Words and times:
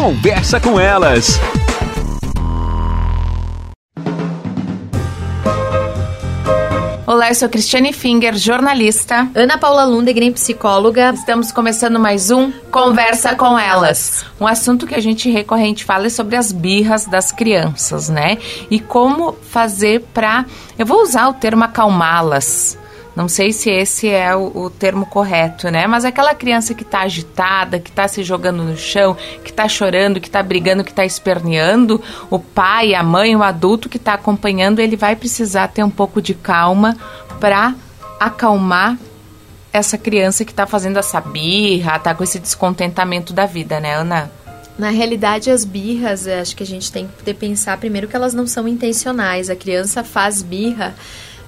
Conversa 0.00 0.58
com 0.58 0.80
elas. 0.80 1.38
Olá, 7.06 7.28
eu 7.28 7.34
sou 7.34 7.50
Cristiane 7.50 7.92
Finger, 7.92 8.34
jornalista. 8.34 9.28
Ana 9.34 9.58
Paula 9.58 9.84
Lundegren, 9.84 10.32
psicóloga. 10.32 11.10
Estamos 11.10 11.52
começando 11.52 12.00
mais 12.00 12.30
um 12.30 12.50
Conversa 12.70 13.34
com 13.34 13.58
Elas. 13.58 14.24
Um 14.40 14.46
assunto 14.46 14.86
que 14.86 14.94
a 14.94 15.00
gente 15.00 15.28
recorrente 15.28 15.84
fala 15.84 16.06
é 16.06 16.08
sobre 16.08 16.34
as 16.34 16.50
birras 16.50 17.04
das 17.04 17.30
crianças, 17.30 18.08
né? 18.08 18.38
E 18.70 18.80
como 18.80 19.34
fazer 19.34 20.00
para, 20.14 20.46
eu 20.78 20.86
vou 20.86 21.02
usar 21.02 21.28
o 21.28 21.34
termo 21.34 21.62
acalmá-las. 21.62 22.79
Não 23.20 23.28
sei 23.28 23.52
se 23.52 23.68
esse 23.68 24.08
é 24.08 24.34
o, 24.34 24.50
o, 24.54 24.70
termo 24.70 25.04
correto, 25.04 25.70
né? 25.70 25.86
Mas 25.86 26.06
aquela 26.06 26.34
criança 26.34 26.72
que 26.72 26.82
está 26.82 27.00
agitada, 27.00 27.78
que 27.78 27.90
está 27.90 28.08
se 28.08 28.22
jogando 28.22 28.62
no 28.62 28.74
chão, 28.78 29.14
que 29.44 29.50
está 29.50 29.68
chorando, 29.68 30.18
que 30.18 30.26
está 30.26 30.42
brigando, 30.42 30.82
que 30.82 30.90
está 30.90 31.04
esperneando, 31.04 32.02
o 32.30 32.38
pai, 32.38 32.94
a 32.94 33.02
mãe, 33.02 33.36
o 33.36 33.42
adulto 33.42 33.90
que 33.90 33.98
está 33.98 34.14
acompanhando, 34.14 34.78
ele 34.78 34.96
vai 34.96 35.14
precisar 35.14 35.68
ter 35.68 35.84
um 35.84 35.90
pouco 35.90 36.22
de 36.22 36.32
calma 36.32 36.96
para 37.38 37.74
acalmar 38.18 38.96
essa 39.70 39.98
criança 39.98 40.42
que 40.42 40.52
está 40.52 40.66
fazendo 40.66 40.98
essa 40.98 41.20
birra, 41.20 41.98
tá 41.98 42.14
com 42.14 42.24
esse 42.24 42.38
descontentamento 42.38 43.34
da 43.34 43.44
vida, 43.44 43.78
né, 43.78 43.96
Ana? 43.96 44.32
Na 44.78 44.88
realidade, 44.88 45.50
as 45.50 45.62
birras, 45.62 46.26
acho 46.26 46.56
que 46.56 46.62
a 46.62 46.66
gente 46.66 46.90
tem 46.90 47.06
que 47.22 47.34
pensar 47.34 47.76
primeiro 47.76 48.08
que 48.08 48.16
elas 48.16 48.32
não 48.32 48.46
são 48.46 48.66
intencionais. 48.66 49.50
A 49.50 49.54
criança 49.54 50.02
faz 50.02 50.40
birra 50.40 50.94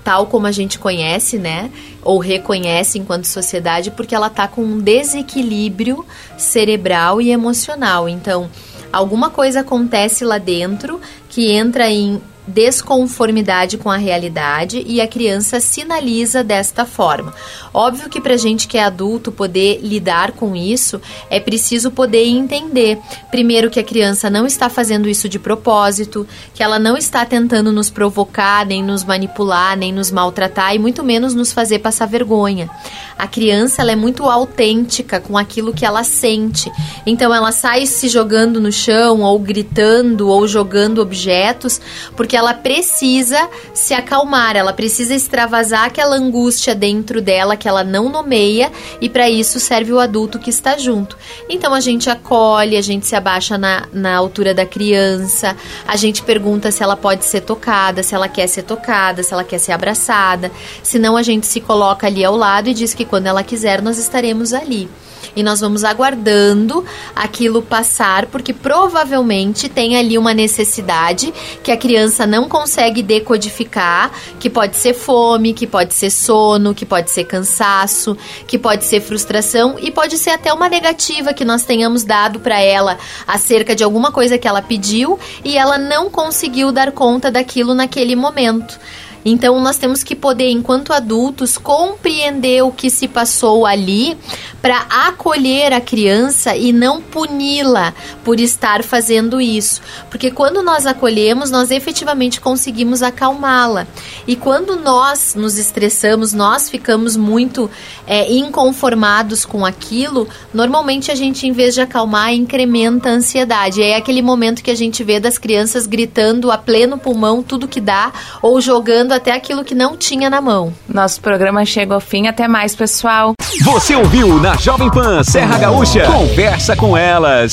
tal 0.05 0.27
como 0.27 0.47
a 0.47 0.53
gente 0.53 0.79
conhece, 0.79 1.39
né? 1.39 1.71
Ou 2.03 2.19
reconhece 2.19 2.99
enquanto 2.99 3.27
sociedade, 3.27 3.91
porque 3.91 4.15
ela 4.15 4.29
tá 4.29 4.49
com 4.49 4.63
um 4.63 4.81
desequilíbrio 4.81 6.05
cerebral 6.37 7.21
e 7.21 7.31
emocional. 7.31 8.09
Então, 8.09 8.51
alguma 8.93 9.31
coisa 9.31 9.61
acontece 9.61 10.25
lá 10.25 10.39
dentro 10.39 11.01
que 11.29 11.51
entra 11.51 11.89
em 11.89 12.21
desconformidade 12.47 13.79
com 13.79 13.91
a 13.91 13.97
realidade 13.97 14.83
e 14.87 15.01
a 15.01 15.07
criança 15.07 15.61
sinaliza 15.61 16.43
desta 16.43 16.85
forma. 16.85 17.33
Óbvio 17.73 18.09
que 18.09 18.21
para 18.21 18.37
gente 18.37 18.67
que 18.67 18.77
é 18.77 18.85
adulto 18.85 19.31
poder 19.31 19.81
lidar 19.83 20.33
com 20.33 20.57
isso, 20.57 21.01
é 21.31 21.39
preciso 21.39 21.91
poder 21.91 22.25
entender, 22.27 22.99
primeiro 23.31 23.71
que 23.71 23.81
a 23.81 23.85
criança 23.85 24.29
não 24.29 24.47
está 24.47 24.69
fazendo 24.69 25.09
isso 25.09 25.29
de 25.29 25.39
propósito, 25.39 26.27
que 26.55 26.63
ela 26.63 26.79
não 26.79 26.97
está 26.97 27.25
tentando 27.25 27.71
nos 27.71 27.91
provocar, 27.91 28.67
nem 28.67 28.83
nos 28.83 29.05
manipular, 29.05 29.77
nem 29.77 29.93
nos 29.93 30.11
maltratar 30.11 30.75
e 30.75 30.79
muito 30.79 31.05
menos 31.05 31.35
nos 31.35 31.53
fazer 31.53 31.79
passar 31.79 32.07
vergonha. 32.07 32.69
A 33.17 33.27
criança 33.27 33.83
ela 33.83 33.93
é 33.93 33.97
muito 33.97 34.25
autêntica 34.25 35.21
com 35.21 35.39
aquilo 35.39 35.73
que 35.73 35.85
ela 35.85 36.03
sente. 36.03 36.71
Então 37.07 37.33
ela 37.33 37.53
sai 37.53 37.87
se 37.87 38.09
jogando 38.09 38.61
no 38.61 38.73
chão 38.73 39.21
ou 39.21 39.39
gritando 39.39 40.29
ou 40.29 40.49
jogando 40.49 41.01
objetos 41.01 41.81
porque 42.17 42.32
porque 42.33 42.39
ela 42.39 42.55
precisa 42.55 43.47
se 43.75 43.93
acalmar, 43.93 44.57
ela 44.57 44.73
precisa 44.73 45.15
extravasar 45.15 45.85
aquela 45.85 46.17
angústia 46.17 46.75
dentro 46.75 47.21
dela 47.21 47.59
que 47.59 47.69
ela 47.69 47.85
não 47.85 48.09
nomeia 48.09 48.73
e 49.03 49.09
para 49.11 49.29
isso 49.29 49.61
serve 49.61 49.93
o 49.93 50.01
adulto 50.01 50.39
que 50.39 50.49
está 50.49 50.79
junto. 50.79 51.15
Então 51.47 51.75
a 51.75 51.81
gente 51.81 52.09
acolhe, 52.09 52.79
a 52.79 52.81
gente 52.81 53.07
se 53.07 53.15
abaixa 53.15 53.59
na, 53.59 53.87
na 53.93 54.17
altura 54.17 54.55
da 54.55 54.65
criança, 54.65 55.55
a 55.87 55.95
gente 55.95 56.23
pergunta 56.23 56.71
se 56.71 56.83
ela 56.83 56.97
pode 56.97 57.27
ser 57.27 57.43
tocada, 57.43 58.03
se 58.03 58.15
ela 58.15 58.29
quer 58.29 58.47
ser 58.47 58.63
tocada, 58.63 59.23
se 59.23 59.35
ela 59.35 59.45
quer 59.45 59.59
ser 59.59 59.73
abraçada. 59.73 60.51
Senão 60.83 61.19
a 61.19 61.23
gente 61.23 61.47
se 61.47 61.61
coloca 61.61 62.07
ali 62.07 62.25
ao 62.25 62.35
lado 62.35 62.71
e 62.71 62.73
diz 62.73 62.95
que 62.95 63.05
quando 63.05 63.27
ela 63.27 63.43
quiser 63.43 63.83
nós 63.83 63.99
estaremos 63.99 64.55
ali 64.55 64.89
e 65.35 65.43
nós 65.43 65.61
vamos 65.61 65.85
aguardando 65.85 66.85
aquilo 67.15 67.63
passar, 67.63 68.27
porque 68.27 68.53
provavelmente 68.53 69.69
tem 69.69 69.97
ali 69.97 70.19
uma 70.19 70.35
necessidade 70.35 71.33
que 71.63 71.71
a 71.71 71.77
criança 71.77 72.22
não 72.27 72.49
consegue 72.49 73.03
decodificar, 73.03 74.11
que 74.39 74.49
pode 74.49 74.77
ser 74.77 74.95
fome, 74.95 75.53
que 75.53 75.67
pode 75.67 75.95
ser 75.95 76.11
sono, 76.11 76.75
que 76.75 76.85
pode 76.85 77.11
ser 77.11 77.25
cansaço, 77.25 78.17
que 78.47 78.59
pode 78.59 78.85
ser 78.85 79.01
frustração 79.01 79.77
e 79.79 79.91
pode 79.91 80.19
ser 80.19 80.31
até 80.31 80.53
uma 80.53 80.69
negativa 80.69 81.33
que 81.33 81.45
nós 81.45 81.65
tenhamos 81.65 82.05
dado 82.05 82.41
para 82.41 82.61
ela 82.61 82.99
acerca 83.27 83.75
de 83.75 83.85
alguma 83.85 84.11
coisa 84.11 84.39
que 84.39 84.49
ela 84.49 84.63
pediu 84.63 85.19
e 85.45 85.57
ela 85.57 85.79
não 85.79 86.11
conseguiu 86.11 86.73
dar 86.73 86.93
conta 86.93 87.31
daquilo 87.31 87.75
naquele 87.75 88.17
momento. 88.17 88.79
Então 89.25 89.61
nós 89.61 89.77
temos 89.77 90.03
que 90.03 90.17
poder, 90.17 90.51
enquanto 90.51 90.93
adultos, 90.93 91.57
compreender 91.57 92.63
o 92.63 92.73
que 92.73 92.91
se 92.91 93.07
passou 93.07 93.65
ali 93.65 94.17
para 94.61 94.79
acolher 94.89 95.73
a 95.73 95.81
criança 95.81 96.57
e 96.57 96.73
não 96.73 97.01
puni-la 97.01 97.93
por 98.25 98.39
estar 98.39 98.83
fazendo 98.83 99.41
isso. 99.41 99.81
Porque 100.11 100.31
quando 100.31 100.63
nós 100.63 100.87
acolhemos, 100.87 101.51
nós 101.51 101.71
efetivamente 101.71 102.41
conseguimos 102.41 103.03
acalmá-la. 103.03 103.87
E 104.27 104.37
quando 104.37 104.77
nós 104.77 105.35
nos 105.35 105.59
estressamos, 105.59 106.33
nós 106.33 106.69
ficamos 106.69 107.17
muito 107.17 107.71
é, 108.07 108.33
inconformados 108.33 109.45
com 109.45 109.65
aquilo, 109.65 110.29
normalmente 110.55 111.11
a 111.11 111.15
gente, 111.15 111.47
em 111.47 111.53
vez 111.53 111.75
de 111.75 111.81
acalmar, 111.81 112.33
incrementa 112.33 113.09
a 113.09 113.13
ansiedade. 113.13 113.83
É 113.83 113.97
aquele 113.97 114.23
momento 114.23 114.63
que 114.63 114.71
a 114.71 114.77
gente 114.77 115.03
vê 115.03 115.19
das 115.19 115.39
crianças 115.39 115.87
gritando 115.87 116.51
a 116.51 116.59
pleno 116.59 116.99
pulmão 116.99 117.43
tudo 117.43 117.69
que 117.69 117.81
dá 117.81 118.13
ou 118.41 118.61
jogando 118.61 119.12
até 119.13 119.33
aquilo 119.33 119.65
que 119.65 119.75
não 119.75 119.97
tinha 119.97 120.29
na 120.29 120.41
mão. 120.41 120.73
Nosso 120.89 121.21
programa 121.21 121.65
chega 121.65 121.95
ao 121.95 122.01
fim. 122.01 122.27
Até 122.27 122.49
mais, 122.49 122.75
pessoal. 122.75 123.35
Você 123.63 123.95
ouviu 123.95 124.41
na 124.41 124.57
Jovem 124.57 124.91
Pan 124.91 125.23
Serra 125.23 125.59
Gaúcha? 125.59 126.07
Conversa 126.07 126.75
com 126.77 126.97
elas. 126.97 127.53